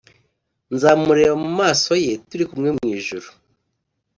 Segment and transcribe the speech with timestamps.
[0.73, 3.27] nzamureba mu maso ye, turi kumwe mw ijuru;